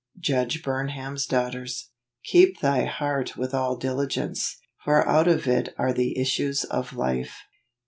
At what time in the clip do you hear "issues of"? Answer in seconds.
6.17-6.93